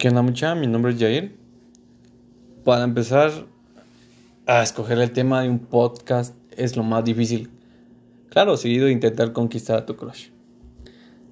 [0.00, 0.54] ¿Qué onda mucha?
[0.54, 1.36] Mi nombre es Jair.
[2.64, 3.30] Para empezar
[4.46, 7.50] a escoger el tema de un podcast es lo más difícil.
[8.30, 10.28] Claro, seguido de intentar conquistar a tu crush.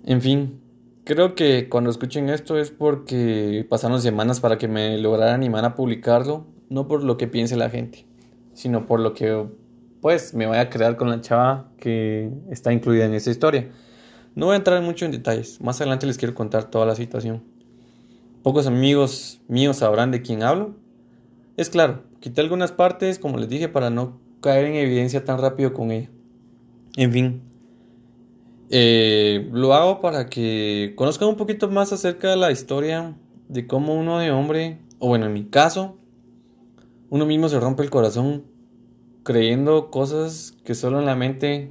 [0.05, 0.61] En fin,
[1.05, 5.75] creo que cuando escuchen esto es porque pasaron semanas para que me lograra animar a
[5.75, 8.05] publicarlo, no por lo que piense la gente,
[8.53, 9.47] sino por lo que
[10.03, 13.71] pues me voy a crear con la chava que está incluida en esta historia.
[14.35, 17.57] No voy a entrar mucho en detalles, más adelante les quiero contar toda la situación.
[18.49, 20.75] Pocos amigos míos sabrán de quién hablo.
[21.59, 25.75] Es claro, quité algunas partes, como les dije, para no caer en evidencia tan rápido
[25.75, 26.09] con ella.
[26.97, 27.43] En fin,
[28.71, 33.19] eh, lo hago para que conozcan un poquito más acerca de la historia
[33.51, 35.99] de cómo uno de hombre, o bueno, en mi caso,
[37.11, 38.45] uno mismo se rompe el corazón
[39.25, 41.71] creyendo cosas que solo en la mente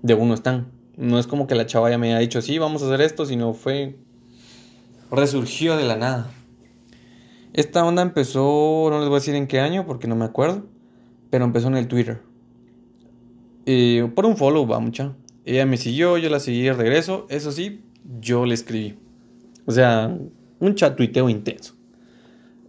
[0.00, 0.72] de uno están.
[0.96, 3.26] No es como que la chava ya me haya dicho, sí, vamos a hacer esto,
[3.26, 3.98] sino fue
[5.10, 6.30] resurgió de la nada.
[7.52, 10.66] Esta onda empezó, no les voy a decir en qué año porque no me acuerdo,
[11.30, 12.22] pero empezó en el Twitter.
[13.64, 15.14] Y por un follow, va mucha.
[15.44, 17.26] Ella me siguió, yo la seguí de regreso.
[17.28, 17.82] Eso sí,
[18.20, 18.98] yo le escribí.
[19.66, 20.16] O sea,
[20.60, 21.74] un chat tuiteo intenso.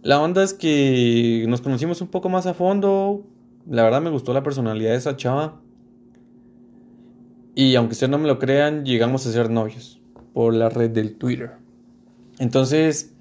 [0.02, 3.24] La onda es que nos conocimos un poco más a fondo.
[3.68, 5.60] La verdad me gustó la personalidad de esa chava.
[7.54, 10.00] Y aunque ustedes no me lo crean, llegamos a ser novios
[10.32, 11.61] por la red del Twitter.
[12.38, 13.12] Entonces,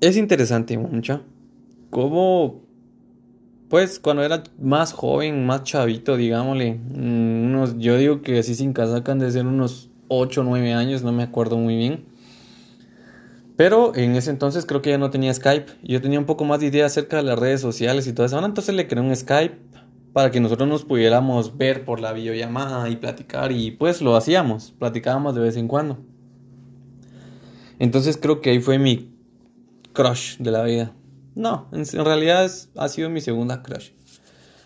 [0.00, 1.22] es interesante, mucha.
[1.90, 2.62] Cómo,
[3.68, 8.72] pues, cuando era más joven, más chavito, digámosle, mm, unos, yo digo que así sin
[8.72, 12.04] casaca han de ser unos 8 o 9 años, no me acuerdo muy bien.
[13.56, 15.72] Pero en ese entonces creo que ya no tenía Skype.
[15.82, 18.44] Yo tenía un poco más de idea acerca de las redes sociales y todo eso.
[18.44, 19.56] Entonces le creé un Skype
[20.12, 23.52] para que nosotros nos pudiéramos ver por la videollamada y platicar.
[23.52, 25.98] Y pues lo hacíamos, platicábamos de vez en cuando.
[27.78, 29.14] Entonces creo que ahí fue mi
[29.92, 30.92] crush de la vida.
[31.34, 33.90] No, en, realidad ha sido mi segunda crush.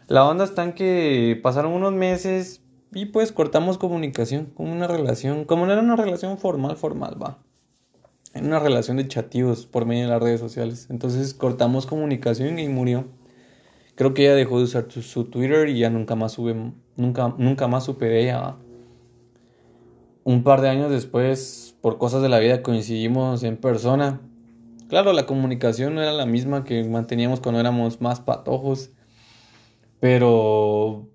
[0.06, 2.62] La onda está en que pasaron unos meses
[2.92, 7.38] y pues cortamos comunicación, como una relación, como no era una relación formal, formal, va.
[8.34, 10.86] En una relación de chativos por medio de las redes sociales.
[10.90, 13.06] Entonces cortamos comunicación y murió.
[13.96, 16.54] Creo que ella dejó de usar su, Twitter y ya nunca más sube,
[16.96, 18.40] nunca, nunca más supe de ella.
[18.40, 18.58] ¿va?
[20.22, 24.20] Un par de años después, por cosas de la vida, coincidimos en persona.
[24.88, 28.90] Claro, la comunicación no era la misma que manteníamos cuando éramos más patojos.
[29.98, 31.08] Pero,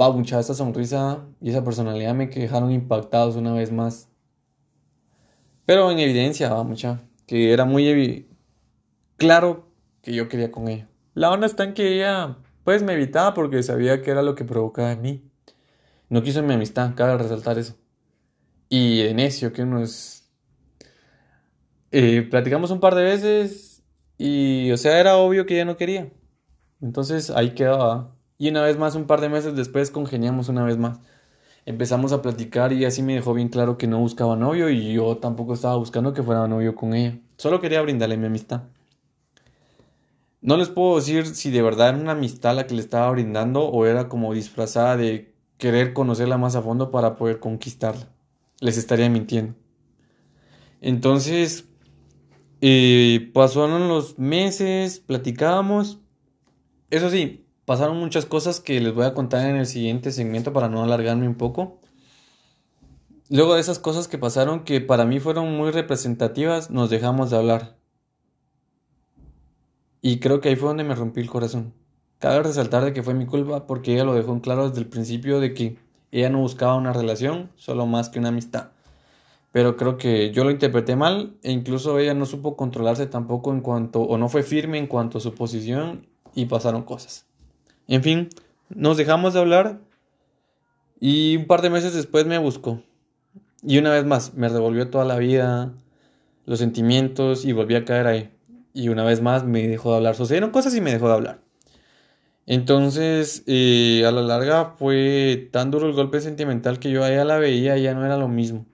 [0.00, 4.08] va, mucha esa sonrisa y esa personalidad me dejaron impactados una vez más.
[5.64, 8.28] Pero en evidencia, va, mucha, que era muy
[9.16, 9.68] claro
[10.02, 10.88] que yo quería con ella.
[11.14, 14.44] La onda está en que ella, pues, me evitaba porque sabía que era lo que
[14.44, 15.30] provocaba en mí.
[16.08, 17.81] No quiso mi amistad, cabe resaltar eso
[18.72, 20.30] y de necio que uno es...
[21.90, 23.82] Eh, platicamos un par de veces
[24.16, 26.10] y, o sea, era obvio que ella no quería.
[26.80, 28.16] Entonces ahí quedaba.
[28.38, 31.00] Y una vez más, un par de meses después, congeniamos una vez más.
[31.66, 35.18] Empezamos a platicar y así me dejó bien claro que no buscaba novio y yo
[35.18, 37.18] tampoco estaba buscando que fuera novio con ella.
[37.36, 38.62] Solo quería brindarle mi amistad.
[40.40, 43.66] No les puedo decir si de verdad era una amistad la que le estaba brindando
[43.66, 48.08] o era como disfrazada de querer conocerla más a fondo para poder conquistarla
[48.62, 49.54] les estaría mintiendo.
[50.80, 51.68] Entonces,
[52.60, 55.98] eh, pasaron los meses, platicábamos.
[56.88, 60.68] Eso sí, pasaron muchas cosas que les voy a contar en el siguiente segmento para
[60.68, 61.80] no alargarme un poco.
[63.28, 67.38] Luego de esas cosas que pasaron que para mí fueron muy representativas, nos dejamos de
[67.38, 67.78] hablar.
[70.00, 71.74] Y creo que ahí fue donde me rompí el corazón.
[72.18, 74.88] Cabe resaltar de que fue mi culpa porque ella lo dejó en claro desde el
[74.88, 75.78] principio de que
[76.12, 78.68] ella no buscaba una relación, solo más que una amistad.
[79.50, 83.60] Pero creo que yo lo interpreté mal e incluso ella no supo controlarse tampoco en
[83.60, 87.26] cuanto, o no fue firme en cuanto a su posición y pasaron cosas.
[87.88, 88.28] En fin,
[88.68, 89.80] nos dejamos de hablar
[91.00, 92.82] y un par de meses después me buscó.
[93.62, 95.72] Y una vez más, me revolvió toda la vida,
[96.46, 98.30] los sentimientos y volví a caer ahí.
[98.74, 100.14] Y una vez más me dejó de hablar.
[100.14, 101.40] Sucedieron cosas y me dejó de hablar.
[102.46, 107.24] Entonces, eh, a la larga fue tan duro el golpe sentimental que yo a ella
[107.24, 108.66] la veía y ya no era lo mismo.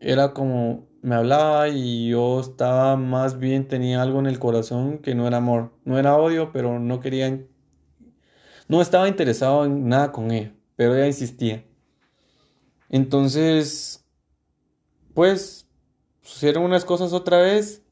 [0.00, 5.14] Era como me hablaba y yo estaba más bien, tenía algo en el corazón que
[5.14, 5.72] no era amor.
[5.84, 7.40] No era odio, pero no quería...
[8.68, 11.64] No estaba interesado en nada con ella, pero ella insistía.
[12.88, 14.04] Entonces,
[15.12, 15.66] pues,
[16.22, 17.82] sucedieron unas cosas otra vez.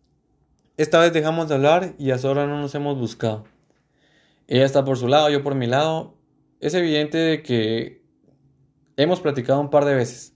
[0.77, 3.45] Esta vez dejamos de hablar y hasta ahora no nos hemos buscado.
[4.51, 6.17] Ella está por su lado, yo por mi lado.
[6.59, 8.03] Es evidente que
[8.97, 10.35] hemos platicado un par de veces,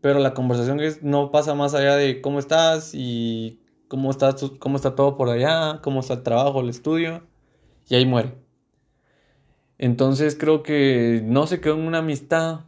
[0.00, 4.96] pero la conversación no pasa más allá de cómo estás y cómo está, cómo está
[4.96, 7.24] todo por allá, cómo está el trabajo, el estudio,
[7.88, 8.34] y ahí muere.
[9.78, 12.62] Entonces creo que no se quedó en una amistad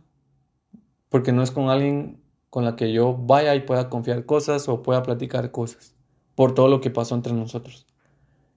[1.08, 4.82] porque no es con alguien con la que yo vaya y pueda confiar cosas o
[4.82, 5.96] pueda platicar cosas
[6.36, 7.88] por todo lo que pasó entre nosotros.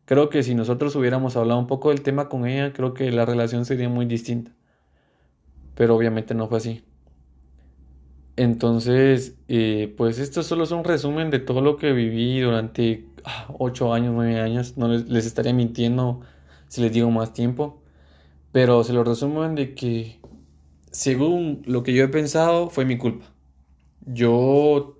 [0.07, 3.25] Creo que si nosotros hubiéramos hablado un poco del tema con ella, creo que la
[3.25, 4.54] relación sería muy distinta.
[5.75, 6.86] Pero obviamente no fue así.
[8.38, 13.48] Entonces, eh, pues esto solo es un resumen de todo lo que viví durante ah,
[13.59, 14.77] ocho años, nueve años.
[14.77, 16.21] No les, les, estaría mintiendo
[16.69, 17.81] si les digo más tiempo.
[18.54, 20.21] Pero se lo resumen de que,
[20.89, 23.25] según lo que yo he pensado, fue mi culpa.
[24.06, 25.00] Yo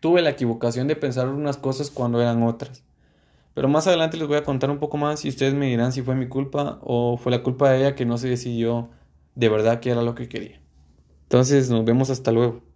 [0.00, 2.84] tuve la equivocación de pensar unas cosas cuando eran otras.
[3.54, 6.02] Pero más adelante les voy a contar un poco más y ustedes me dirán si
[6.02, 8.90] fue mi culpa o fue la culpa de ella que no se decidió
[9.36, 10.60] de verdad qué era lo que quería.
[11.24, 12.64] Entonces nos vemos hasta luego.